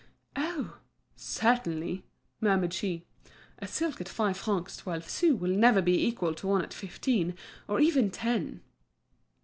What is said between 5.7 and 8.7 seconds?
be equal to one at fifteen, or even ten."